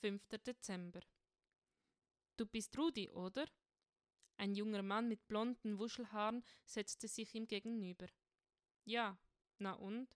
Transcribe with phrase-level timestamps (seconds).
[0.00, 0.22] 5.
[0.46, 1.00] Dezember.
[2.36, 3.46] Du bist Rudi, oder?
[4.36, 8.06] Ein junger Mann mit blonden Wuschelhaaren setzte sich ihm gegenüber.
[8.84, 9.18] Ja,
[9.58, 10.08] na und?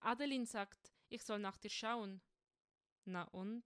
[0.00, 2.20] Adeline sagt, ich soll nach dir schauen.
[3.06, 3.64] Na und?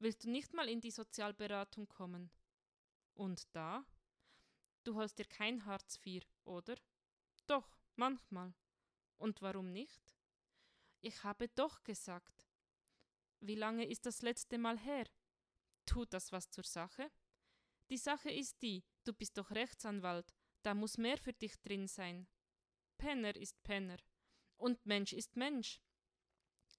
[0.00, 2.32] Willst du nicht mal in die Sozialberatung kommen?
[3.14, 3.86] Und da?
[4.82, 6.74] Du holst dir kein Hartz IV, oder?
[7.46, 8.52] Doch, manchmal.
[9.16, 10.16] Und warum nicht?
[11.00, 12.35] Ich habe doch gesagt.
[13.40, 15.06] Wie lange ist das letzte Mal her?
[15.84, 17.10] Tut das was zur Sache?
[17.90, 22.26] Die Sache ist die, du bist doch Rechtsanwalt, da muss mehr für dich drin sein.
[22.98, 23.98] Penner ist Penner.
[24.56, 25.80] Und Mensch ist Mensch.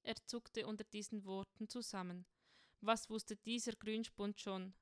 [0.04, 2.26] Er zuckte unter diesen Worten zusammen.
[2.82, 4.74] Was wusste dieser Grünspund schon?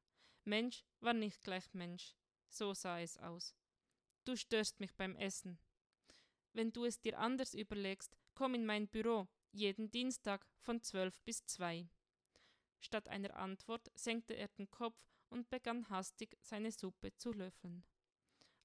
[0.44, 2.16] Mensch war nicht gleich Mensch.
[2.50, 3.56] So sah es aus.
[4.24, 5.60] Du störst mich beim Essen.
[6.54, 11.46] Wenn du es dir anders überlegst, komm in mein Büro, jeden Dienstag von zwölf bis
[11.46, 11.88] zwei.
[12.80, 17.84] Statt einer Antwort senkte er den Kopf und begann hastig seine Suppe zu löffeln.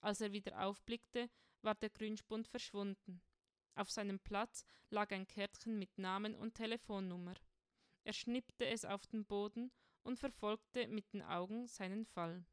[0.00, 1.30] Als er wieder aufblickte,
[1.62, 3.22] war der Grünspund verschwunden.
[3.74, 7.34] Auf seinem Platz lag ein Kärtchen mit Namen und Telefonnummer.
[8.02, 9.70] Er schnippte es auf den Boden
[10.02, 12.44] und verfolgte mit den Augen seinen Fall.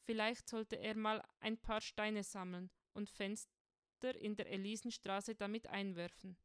[0.00, 6.36] Vielleicht sollte er mal ein paar Steine sammeln und Fenster in der Elisenstraße damit einwerfen.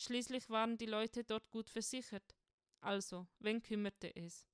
[0.00, 2.36] Schließlich waren die Leute dort gut versichert.
[2.80, 4.46] Also, wen kümmerte es?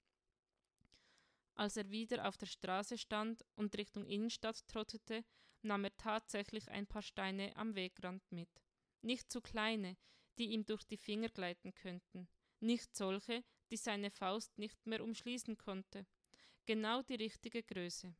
[1.55, 5.23] Als er wieder auf der Straße stand und Richtung Innenstadt trottete,
[5.61, 8.49] nahm er tatsächlich ein paar Steine am Wegrand mit.
[9.03, 9.99] Nicht zu kleine,
[10.39, 12.27] die ihm durch die Finger gleiten könnten,
[12.61, 16.07] nicht solche, die seine Faust nicht mehr umschließen konnte.
[16.65, 18.17] Genau die richtige Größe.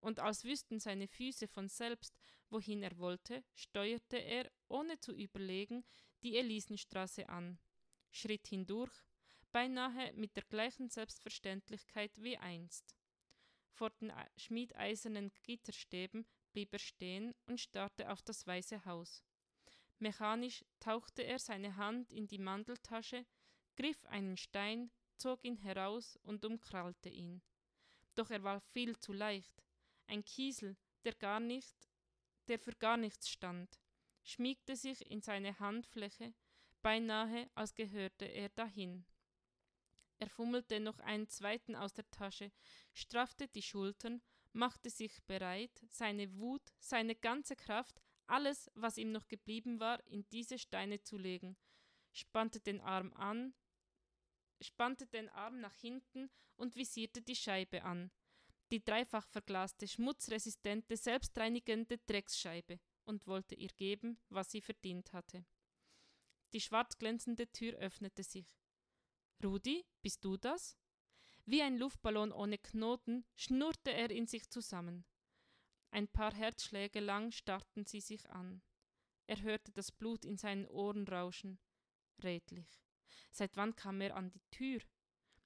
[0.00, 2.14] Und als wüssten seine Füße von selbst,
[2.50, 5.84] wohin er wollte, steuerte er, ohne zu überlegen,
[6.22, 7.58] die Elisenstraße an,
[8.10, 8.92] schritt hindurch,
[9.52, 12.94] beinahe mit der gleichen Selbstverständlichkeit wie einst.
[13.72, 19.24] Vor den schmiedeisernen Gitterstäben blieb er stehen und starrte auf das weiße Haus.
[19.98, 23.26] Mechanisch tauchte er seine Hand in die Mandeltasche,
[23.76, 27.42] griff einen Stein, zog ihn heraus und umkrallte ihn.
[28.14, 29.62] Doch er war viel zu leicht,
[30.06, 31.76] ein Kiesel, der gar nicht,
[32.48, 33.80] der für gar nichts stand
[34.22, 36.34] schmiegte sich in seine Handfläche,
[36.82, 39.04] beinahe als gehörte er dahin.
[40.18, 42.52] Er fummelte noch einen zweiten aus der Tasche,
[42.92, 44.20] straffte die Schultern,
[44.52, 50.28] machte sich bereit, seine Wut, seine ganze Kraft, alles, was ihm noch geblieben war, in
[50.30, 51.56] diese Steine zu legen,
[52.12, 53.54] spannte den Arm an,
[54.60, 58.10] spannte den Arm nach hinten und visierte die Scheibe an.
[58.70, 65.44] Die dreifach verglaste, schmutzresistente, selbstreinigende Drecksscheibe und wollte ihr geben, was sie verdient hatte.
[66.52, 68.58] Die schwarz glänzende Tür öffnete sich.
[69.42, 70.76] Rudi, bist du das?
[71.44, 75.04] Wie ein Luftballon ohne Knoten schnurrte er in sich zusammen.
[75.90, 78.62] Ein paar Herzschläge lang starrten sie sich an.
[79.26, 81.58] Er hörte das Blut in seinen Ohren rauschen.
[82.22, 82.82] Redlich.
[83.30, 84.80] Seit wann kam er an die Tür?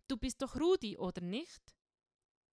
[0.09, 1.75] Du bist doch Rudi, oder nicht?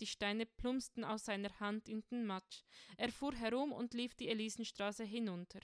[0.01, 2.63] Die Steine plumpsten aus seiner Hand in den Matsch.
[2.97, 5.59] Er fuhr herum und lief die Elisenstraße hinunter.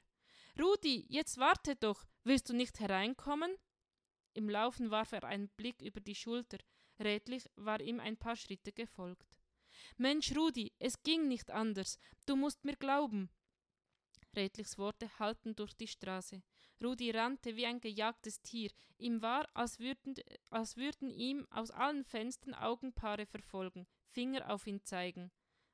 [0.60, 2.06] Rudi, jetzt warte doch.
[2.24, 3.52] Willst du nicht hereinkommen?
[4.36, 6.60] Im Laufen warf er einen Blick über die Schulter.
[7.00, 9.28] Redlich war ihm ein paar Schritte gefolgt.
[9.98, 11.98] Mensch, Rudi, es ging nicht anders.
[12.28, 13.32] Du musst mir glauben.
[14.36, 16.44] Redlichs Worte hallten durch die Straße.
[16.84, 18.72] Rudi rannte wie ein gejagtes Tier.
[18.98, 20.16] Ihm war, als würden,
[20.50, 23.88] als würden ihm aus allen Fenstern Augenpaare verfolgen.
[24.10, 25.32] Finger auf ihn zeigen.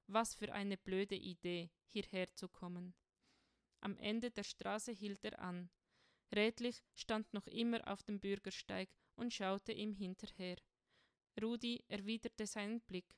[0.07, 2.93] Was für eine blöde Idee, hierher zu kommen.
[3.81, 5.69] Am Ende der Straße hielt er an.
[6.33, 10.57] Redlich stand noch immer auf dem Bürgersteig und schaute ihm hinterher.
[11.41, 13.15] Rudi erwiderte seinen Blick.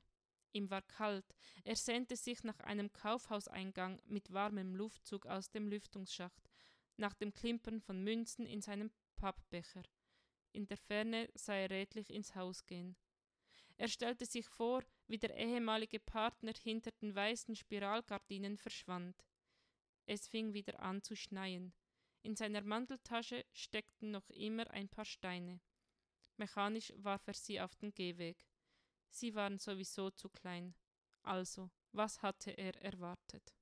[0.54, 1.26] Ihm war kalt,
[1.66, 6.50] er sehnte sich nach einem Kaufhauseingang mit warmem Luftzug aus dem Lüftungsschacht,
[6.98, 9.84] nach dem Klimpern von Münzen in seinem Pappbecher.
[10.52, 12.96] In der Ferne sah er redlich ins Haus gehen.
[13.78, 19.26] Er stellte sich vor, wie der ehemalige Partner hinter den weißen Spiralgardinen verschwand.
[20.06, 21.74] Es fing wieder an zu schneien.
[22.22, 25.60] In seiner Manteltasche steckten noch immer ein paar Steine.
[26.38, 28.48] Mechanisch warf er sie auf den Gehweg.
[29.10, 30.76] Sie waren sowieso zu klein.
[31.24, 33.54] Also, was hatte er erwartet?